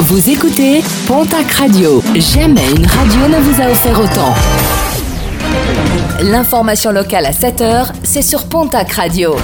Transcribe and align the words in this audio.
Vous 0.00 0.28
écoutez 0.28 0.82
Pontac 1.06 1.50
Radio. 1.52 2.02
Jamais 2.14 2.68
une 2.76 2.86
radio 2.86 3.28
ne 3.28 3.38
vous 3.40 3.62
a 3.62 3.70
offert 3.70 3.98
autant. 3.98 4.34
L'information 6.20 6.90
locale 6.90 7.26
à 7.26 7.30
7h, 7.30 7.92
c'est 8.02 8.22
sur 8.22 8.44
Pontac 8.44 8.92
Radio. 8.92 9.36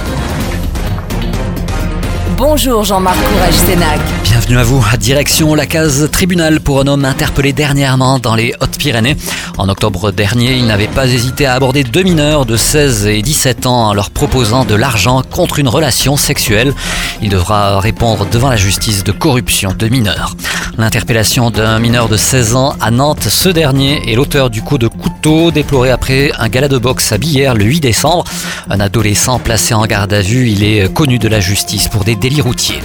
Bonjour 2.43 2.83
Jean-Marc 2.83 3.19
Courage 3.23 3.53
Sénac. 3.53 3.99
Bienvenue 4.23 4.57
à 4.57 4.63
vous. 4.63 4.83
Direction 4.99 5.53
la 5.53 5.67
case 5.67 6.09
tribunal 6.09 6.59
pour 6.59 6.79
un 6.79 6.87
homme 6.87 7.05
interpellé 7.05 7.53
dernièrement 7.53 8.17
dans 8.17 8.33
les 8.33 8.55
Hautes-Pyrénées. 8.59 9.15
En 9.59 9.69
octobre 9.69 10.11
dernier, 10.11 10.55
il 10.55 10.65
n'avait 10.65 10.87
pas 10.87 11.05
hésité 11.05 11.45
à 11.45 11.53
aborder 11.53 11.83
deux 11.83 12.01
mineurs 12.01 12.47
de 12.47 12.57
16 12.57 13.05
et 13.05 13.21
17 13.21 13.67
ans 13.67 13.89
en 13.89 13.93
leur 13.93 14.09
proposant 14.09 14.65
de 14.65 14.73
l'argent 14.73 15.21
contre 15.21 15.59
une 15.59 15.67
relation 15.67 16.17
sexuelle. 16.17 16.73
Il 17.21 17.29
devra 17.29 17.79
répondre 17.79 18.25
devant 18.31 18.49
la 18.49 18.57
justice 18.57 19.03
de 19.03 19.11
corruption 19.11 19.75
de 19.77 19.87
mineurs. 19.87 20.35
L'interpellation 20.79 21.51
d'un 21.51 21.77
mineur 21.77 22.09
de 22.09 22.17
16 22.17 22.55
ans 22.55 22.73
à 22.81 22.89
Nantes, 22.89 23.27
ce 23.29 23.49
dernier 23.49 24.11
est 24.11 24.15
l'auteur 24.15 24.49
du 24.49 24.63
coup 24.63 24.79
de 24.79 24.87
déploré 25.21 25.91
après 25.91 26.31
un 26.39 26.49
gala 26.49 26.67
de 26.67 26.77
boxe 26.77 27.11
à 27.11 27.17
Billère 27.17 27.53
le 27.53 27.65
8 27.65 27.79
décembre. 27.79 28.23
Un 28.69 28.79
adolescent 28.79 29.37
placé 29.39 29.73
en 29.73 29.85
garde 29.85 30.11
à 30.13 30.21
vue, 30.21 30.49
il 30.49 30.63
est 30.63 30.91
connu 30.91 31.19
de 31.19 31.27
la 31.27 31.39
justice 31.39 31.87
pour 31.87 32.03
des 32.03 32.15
délits 32.15 32.41
routiers. 32.41 32.81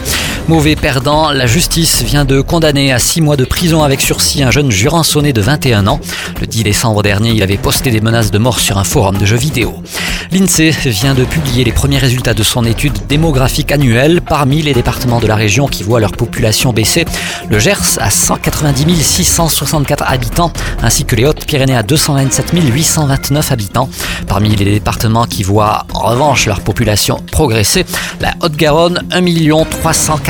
Mauvais 0.49 0.77
perdant, 0.77 1.33
la 1.33 1.47
justice 1.47 2.03
vient 2.03 2.25
de 2.25 2.41
condamner 2.41 2.93
à 2.93 3.01
6 3.01 3.21
mois 3.21 3.37
de 3.37 3.45
prison 3.45 3.83
avec 3.83 4.01
sursis 4.01 4.45
un 4.45 4.53
jeune 4.53 4.71
jurançonné 4.71 5.33
de 5.33 5.41
21 5.41 5.89
ans. 5.89 5.99
Le 6.41 6.47
10 6.47 6.63
décembre 6.63 7.03
dernier, 7.03 7.31
il 7.31 7.43
avait 7.43 7.57
posté 7.57 7.91
des 7.91 8.01
menaces 8.01 8.31
de 8.31 8.39
mort 8.39 8.61
sur 8.61 8.79
un 8.79 8.85
forum 8.85 9.19
de 9.19 9.27
jeux 9.27 9.37
vidéo. 9.37 9.83
L'INSEE 10.31 10.71
vient 10.71 11.15
de 11.15 11.25
publier 11.25 11.65
les 11.65 11.73
premiers 11.73 11.99
résultats 11.99 12.35
de 12.35 12.45
son 12.45 12.65
étude 12.65 12.93
démographique 13.09 13.73
annuelle 13.73 14.21
parmi 14.21 14.63
les 14.63 14.73
départements 14.73 15.19
de 15.19 15.27
la 15.27 15.35
région 15.35 15.67
qui 15.67 15.83
voient 15.83 15.99
leur 15.99 16.13
population 16.13 16.73
baisser. 16.73 17.07
Le 17.49 17.59
Gers 17.59 17.99
à 17.99 18.11
190 18.11 19.03
664 19.03 20.05
habitants 20.07 20.53
ainsi 20.81 21.05
que 21.05 21.17
les 21.17 21.25
Hautes-Pyrénées 21.25 21.77
à 21.77 21.83
227 21.83 22.53
829 22.53 23.51
habitants. 23.51 23.89
Parmi 24.29 24.55
les 24.55 24.65
départements 24.65 25.27
qui 25.27 25.43
voient 25.43 25.87
en 25.93 26.01
revanche 26.01 26.47
leur 26.47 26.61
population 26.61 27.21
progresser, 27.33 27.85
la 28.21 28.35
Haute-Garonne 28.43 29.03
1 29.11 29.21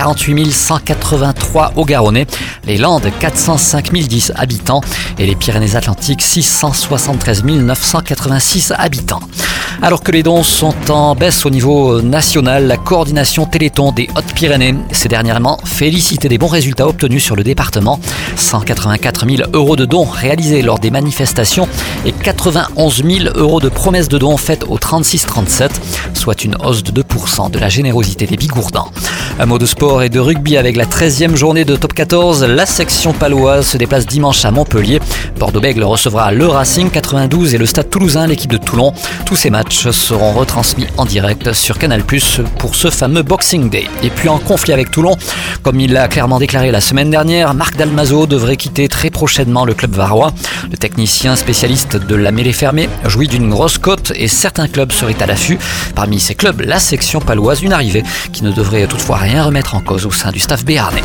348 0.06 0.52
183 0.52 1.72
au 1.74 1.84
Garonnais, 1.84 2.26
les 2.64 2.78
Landes 2.78 3.10
405 3.18 3.92
010 3.92 4.32
habitants 4.36 4.80
et 5.18 5.26
les 5.26 5.34
Pyrénées-Atlantiques 5.34 6.22
673 6.22 7.42
986 7.44 8.72
habitants. 8.76 9.20
Alors 9.82 10.02
que 10.02 10.10
les 10.10 10.22
dons 10.22 10.42
sont 10.42 10.74
en 10.88 11.14
baisse 11.14 11.44
au 11.44 11.50
niveau 11.50 12.00
national, 12.00 12.66
la 12.66 12.76
coordination 12.76 13.44
Téléthon 13.44 13.92
des 13.92 14.08
Hautes-Pyrénées 14.16 14.74
s'est 14.90 15.08
dernièrement 15.08 15.58
félicité 15.64 16.28
des 16.28 16.38
bons 16.38 16.46
résultats 16.46 16.88
obtenus 16.88 17.22
sur 17.22 17.36
le 17.36 17.44
département. 17.44 18.00
184 18.36 19.26
000 19.28 19.50
euros 19.52 19.76
de 19.76 19.84
dons 19.84 20.04
réalisés 20.04 20.62
lors 20.62 20.78
des 20.78 20.90
manifestations 20.90 21.68
et 22.06 22.12
91 22.12 23.04
000 23.04 23.36
euros 23.36 23.60
de 23.60 23.68
promesses 23.68 24.08
de 24.08 24.18
dons 24.18 24.38
faites 24.38 24.64
au 24.64 24.78
36-37, 24.78 25.70
soit 26.14 26.44
une 26.44 26.56
hausse 26.64 26.82
de 26.82 27.02
2% 27.02 27.50
de 27.50 27.58
la 27.58 27.68
générosité 27.68 28.26
des 28.26 28.36
Bigourdans. 28.36 28.90
Un 29.38 29.46
mot 29.46 29.58
de 29.58 29.66
sport 29.66 30.02
et 30.02 30.08
de 30.08 30.18
rugby 30.18 30.56
avec 30.56 30.76
la 30.76 30.86
13e 30.86 31.34
journée 31.34 31.66
de 31.66 31.76
top 31.76 31.92
14. 31.92 32.44
La 32.44 32.64
section 32.64 33.12
paloise 33.12 33.66
se 33.66 33.76
déplace 33.76 34.06
dimanche 34.06 34.44
à 34.46 34.50
Montpellier. 34.50 35.00
Bordeaux-Bègles 35.38 35.84
recevra 35.84 36.32
le 36.32 36.46
Racing 36.46 36.90
92 36.90 37.54
et 37.54 37.58
le 37.58 37.66
Stade 37.66 37.90
Toulousain, 37.90 38.26
l'équipe 38.26 38.50
de 38.50 38.56
Toulon. 38.56 38.94
Tous 39.26 39.36
ces 39.36 39.50
matchs 39.66 39.90
seront 39.90 40.32
retransmis 40.32 40.86
en 40.96 41.04
direct 41.04 41.52
sur 41.52 41.76
Canal 41.78 42.04
Plus 42.04 42.40
pour 42.58 42.76
ce 42.76 42.88
fameux 42.88 43.24
Boxing 43.24 43.68
Day. 43.68 43.88
Et 44.04 44.10
puis 44.10 44.28
en 44.28 44.38
conflit 44.38 44.72
avec 44.72 44.92
Toulon, 44.92 45.16
comme 45.64 45.80
il 45.80 45.92
l'a 45.92 46.06
clairement 46.06 46.38
déclaré 46.38 46.70
la 46.70 46.80
semaine 46.80 47.10
dernière, 47.10 47.52
Marc 47.52 47.74
Dalmazo 47.74 48.26
devrait 48.26 48.56
quitter 48.56 48.86
très 48.86 49.10
prochainement 49.10 49.64
le 49.64 49.74
club 49.74 49.90
varois. 49.90 50.32
Le 50.70 50.76
technicien 50.76 51.34
spécialiste 51.34 51.96
de 51.96 52.14
la 52.14 52.30
mêlée 52.30 52.52
fermée 52.52 52.88
jouit 53.06 53.26
d'une 53.26 53.50
grosse 53.50 53.78
cote 53.78 54.12
et 54.14 54.28
certains 54.28 54.68
clubs 54.68 54.92
seraient 54.92 55.20
à 55.20 55.26
l'affût. 55.26 55.58
Parmi 55.96 56.20
ces 56.20 56.36
clubs, 56.36 56.60
la 56.60 56.78
section 56.78 57.20
paloise, 57.20 57.62
une 57.62 57.72
arrivée 57.72 58.04
qui 58.32 58.44
ne 58.44 58.52
devrait 58.52 58.86
toutefois 58.86 59.16
rien 59.16 59.42
remettre 59.42 59.74
en 59.74 59.80
cause 59.80 60.06
au 60.06 60.12
sein 60.12 60.30
du 60.30 60.38
staff 60.38 60.64
béarnais. 60.64 61.02